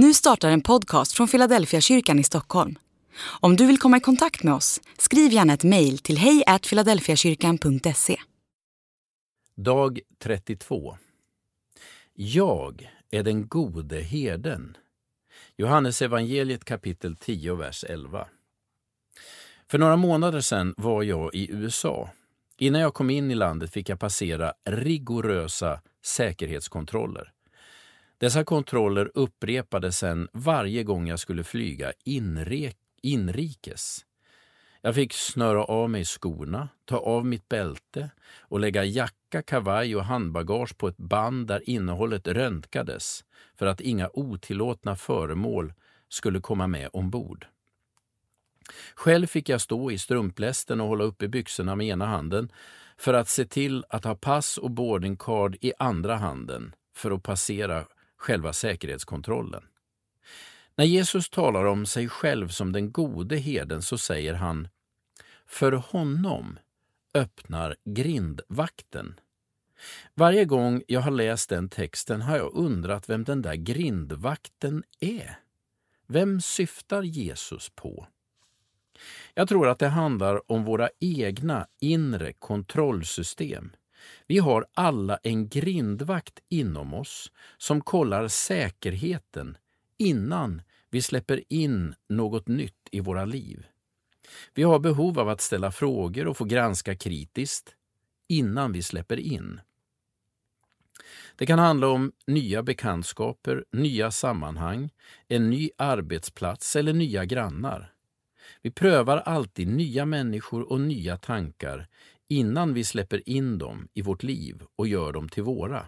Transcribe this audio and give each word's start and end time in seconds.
Nu 0.00 0.14
startar 0.14 0.50
en 0.50 0.60
podcast 0.60 1.12
från 1.12 1.28
Philadelphia 1.28 1.80
kyrkan 1.80 2.18
i 2.18 2.24
Stockholm. 2.24 2.78
Om 3.40 3.56
du 3.56 3.66
vill 3.66 3.78
komma 3.78 3.96
i 3.96 4.00
kontakt 4.00 4.42
med 4.42 4.54
oss, 4.54 4.80
skriv 4.98 5.32
gärna 5.32 5.52
ett 5.52 5.64
mejl 5.64 5.98
till 5.98 6.18
hejfiladelfiakyrkan.se. 6.18 8.16
Dag 9.56 10.00
32 10.18 10.96
Jag 12.14 12.90
är 13.10 13.22
den 13.22 13.48
gode 13.48 14.00
herden. 14.00 14.76
Johannes 15.56 16.02
evangeliet 16.02 16.64
kapitel 16.64 17.16
10, 17.16 17.54
vers 17.54 17.84
11. 17.88 18.28
För 19.66 19.78
några 19.78 19.96
månader 19.96 20.40
sedan 20.40 20.74
var 20.76 21.02
jag 21.02 21.34
i 21.34 21.50
USA. 21.50 22.10
Innan 22.58 22.80
jag 22.80 22.94
kom 22.94 23.10
in 23.10 23.30
i 23.30 23.34
landet 23.34 23.72
fick 23.72 23.88
jag 23.88 24.00
passera 24.00 24.52
rigorösa 24.64 25.80
säkerhetskontroller. 26.04 27.32
Dessa 28.18 28.44
kontroller 28.44 29.10
upprepades 29.14 29.98
sedan 29.98 30.28
varje 30.32 30.84
gång 30.84 31.08
jag 31.08 31.18
skulle 31.18 31.44
flyga 31.44 31.92
inre, 32.04 32.72
inrikes. 33.02 34.04
Jag 34.80 34.94
fick 34.94 35.12
snöra 35.12 35.64
av 35.64 35.90
mig 35.90 36.04
skorna, 36.04 36.68
ta 36.84 36.96
av 36.96 37.26
mitt 37.26 37.48
bälte 37.48 38.10
och 38.38 38.60
lägga 38.60 38.84
jacka, 38.84 39.42
kavaj 39.42 39.96
och 39.96 40.04
handbagage 40.04 40.78
på 40.78 40.88
ett 40.88 40.96
band 40.96 41.46
där 41.46 41.70
innehållet 41.70 42.28
röntgades 42.28 43.24
för 43.54 43.66
att 43.66 43.80
inga 43.80 44.10
otillåtna 44.12 44.96
föremål 44.96 45.72
skulle 46.08 46.40
komma 46.40 46.66
med 46.66 46.88
ombord. 46.92 47.46
Själv 48.94 49.26
fick 49.26 49.48
jag 49.48 49.60
stå 49.60 49.90
i 49.90 49.98
strumplästen 49.98 50.80
och 50.80 50.88
hålla 50.88 51.04
uppe 51.04 51.28
byxorna 51.28 51.76
med 51.76 51.86
ena 51.86 52.06
handen 52.06 52.52
för 52.96 53.14
att 53.14 53.28
se 53.28 53.44
till 53.44 53.84
att 53.88 54.04
ha 54.04 54.14
pass 54.14 54.58
och 54.58 54.70
boarding 54.70 55.16
card 55.16 55.56
i 55.60 55.72
andra 55.78 56.16
handen 56.16 56.74
för 56.94 57.10
att 57.10 57.22
passera 57.22 57.84
själva 58.18 58.52
säkerhetskontrollen. 58.52 59.62
När 60.76 60.84
Jesus 60.84 61.30
talar 61.30 61.64
om 61.64 61.86
sig 61.86 62.08
själv 62.08 62.48
som 62.48 62.72
den 62.72 62.92
gode 62.92 63.36
herden 63.36 63.82
så 63.82 63.98
säger 63.98 64.34
han 64.34 64.68
För 65.46 65.72
honom 65.72 66.58
öppnar 67.14 67.76
grindvakten. 67.84 69.20
Varje 70.14 70.44
gång 70.44 70.82
jag 70.86 71.00
har 71.00 71.10
läst 71.10 71.48
den 71.48 71.68
texten 71.68 72.22
har 72.22 72.36
jag 72.36 72.54
undrat 72.54 73.08
vem 73.08 73.24
den 73.24 73.42
där 73.42 73.54
grindvakten 73.54 74.82
är. 75.00 75.38
Vem 76.06 76.40
syftar 76.40 77.02
Jesus 77.02 77.70
på? 77.74 78.06
Jag 79.34 79.48
tror 79.48 79.68
att 79.68 79.78
det 79.78 79.88
handlar 79.88 80.52
om 80.52 80.64
våra 80.64 80.88
egna 81.00 81.66
inre 81.80 82.32
kontrollsystem. 82.32 83.72
Vi 84.26 84.38
har 84.38 84.66
alla 84.74 85.16
en 85.22 85.48
grindvakt 85.48 86.40
inom 86.48 86.94
oss 86.94 87.32
som 87.58 87.80
kollar 87.80 88.28
säkerheten 88.28 89.56
innan 89.98 90.62
vi 90.90 91.02
släpper 91.02 91.44
in 91.48 91.94
något 92.08 92.48
nytt 92.48 92.88
i 92.90 93.00
våra 93.00 93.24
liv. 93.24 93.66
Vi 94.54 94.62
har 94.62 94.78
behov 94.78 95.18
av 95.18 95.28
att 95.28 95.40
ställa 95.40 95.72
frågor 95.72 96.26
och 96.26 96.36
få 96.36 96.44
granska 96.44 96.96
kritiskt 96.96 97.74
innan 98.28 98.72
vi 98.72 98.82
släpper 98.82 99.16
in. 99.16 99.60
Det 101.36 101.46
kan 101.46 101.58
handla 101.58 101.88
om 101.88 102.12
nya 102.26 102.62
bekantskaper, 102.62 103.64
nya 103.72 104.10
sammanhang, 104.10 104.90
en 105.28 105.50
ny 105.50 105.70
arbetsplats 105.76 106.76
eller 106.76 106.92
nya 106.92 107.24
grannar. 107.24 107.92
Vi 108.62 108.70
prövar 108.70 109.16
alltid 109.16 109.68
nya 109.68 110.06
människor 110.06 110.72
och 110.72 110.80
nya 110.80 111.16
tankar 111.16 111.88
innan 112.28 112.74
vi 112.74 112.84
släpper 112.84 113.28
in 113.28 113.58
dem 113.58 113.88
i 113.94 114.02
vårt 114.02 114.22
liv 114.22 114.62
och 114.76 114.88
gör 114.88 115.12
dem 115.12 115.28
till 115.28 115.42
våra. 115.42 115.86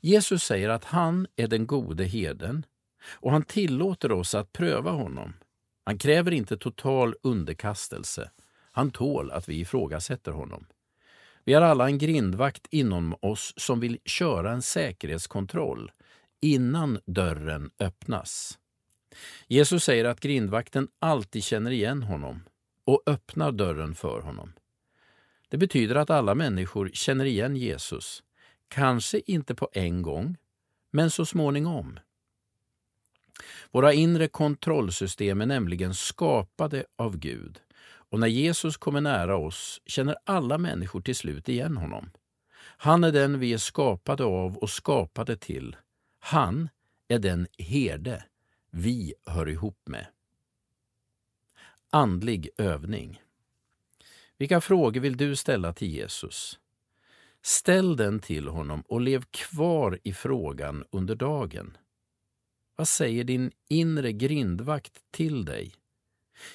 Jesus 0.00 0.44
säger 0.44 0.68
att 0.68 0.84
han 0.84 1.26
är 1.36 1.48
den 1.48 1.66
gode 1.66 2.04
herden 2.04 2.66
och 3.10 3.32
han 3.32 3.42
tillåter 3.42 4.12
oss 4.12 4.34
att 4.34 4.52
pröva 4.52 4.90
honom. 4.90 5.32
Han 5.84 5.98
kräver 5.98 6.30
inte 6.30 6.56
total 6.56 7.14
underkastelse. 7.22 8.30
Han 8.72 8.90
tål 8.90 9.30
att 9.30 9.48
vi 9.48 9.60
ifrågasätter 9.60 10.32
honom. 10.32 10.66
Vi 11.44 11.54
har 11.54 11.62
alla 11.62 11.86
en 11.86 11.98
grindvakt 11.98 12.66
inom 12.70 13.14
oss 13.20 13.54
som 13.56 13.80
vill 13.80 13.98
köra 14.04 14.52
en 14.52 14.62
säkerhetskontroll 14.62 15.90
innan 16.40 16.98
dörren 17.06 17.70
öppnas. 17.78 18.58
Jesus 19.46 19.84
säger 19.84 20.04
att 20.04 20.20
grindvakten 20.20 20.88
alltid 20.98 21.44
känner 21.44 21.70
igen 21.70 22.02
honom 22.02 22.42
och 22.84 23.02
öppnar 23.06 23.52
dörren 23.52 23.94
för 23.94 24.20
honom. 24.20 24.52
Det 25.50 25.58
betyder 25.58 25.94
att 25.94 26.10
alla 26.10 26.34
människor 26.34 26.90
känner 26.92 27.24
igen 27.24 27.56
Jesus, 27.56 28.22
kanske 28.68 29.20
inte 29.26 29.54
på 29.54 29.68
en 29.72 30.02
gång, 30.02 30.36
men 30.90 31.10
så 31.10 31.26
småningom. 31.26 31.98
Våra 33.70 33.92
inre 33.92 34.28
kontrollsystem 34.28 35.40
är 35.40 35.46
nämligen 35.46 35.94
skapade 35.94 36.84
av 36.96 37.16
Gud 37.16 37.60
och 38.10 38.20
när 38.20 38.26
Jesus 38.26 38.76
kommer 38.76 39.00
nära 39.00 39.36
oss 39.36 39.80
känner 39.86 40.16
alla 40.24 40.58
människor 40.58 41.00
till 41.00 41.16
slut 41.16 41.48
igen 41.48 41.76
honom. 41.76 42.10
Han 42.60 43.04
är 43.04 43.12
den 43.12 43.38
vi 43.38 43.52
är 43.52 43.58
skapade 43.58 44.24
av 44.24 44.56
och 44.56 44.70
skapade 44.70 45.36
till. 45.36 45.76
Han 46.18 46.68
är 47.08 47.18
den 47.18 47.46
herde 47.58 48.24
vi 48.70 49.14
hör 49.26 49.48
ihop 49.48 49.78
med. 49.84 50.06
Andlig 51.90 52.48
övning. 52.56 53.20
Vilka 54.40 54.60
frågor 54.60 55.00
vill 55.00 55.16
du 55.16 55.36
ställa 55.36 55.72
till 55.72 55.88
Jesus? 55.88 56.58
Ställ 57.42 57.96
den 57.96 58.20
till 58.20 58.48
honom 58.48 58.82
och 58.88 59.00
lev 59.00 59.24
kvar 59.30 59.98
i 60.04 60.12
frågan 60.12 60.84
under 60.90 61.14
dagen. 61.14 61.76
Vad 62.76 62.88
säger 62.88 63.24
din 63.24 63.52
inre 63.68 64.12
grindvakt 64.12 64.92
till 65.10 65.44
dig? 65.44 65.74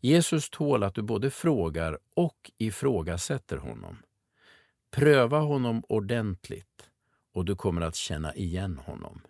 Jesus 0.00 0.50
tål 0.50 0.82
att 0.82 0.94
du 0.94 1.02
både 1.02 1.30
frågar 1.30 1.98
och 2.16 2.50
ifrågasätter 2.58 3.56
honom. 3.56 3.96
Pröva 4.90 5.38
honom 5.38 5.82
ordentligt 5.88 6.90
och 7.32 7.44
du 7.44 7.56
kommer 7.56 7.80
att 7.80 7.96
känna 7.96 8.34
igen 8.34 8.78
honom. 8.78 9.20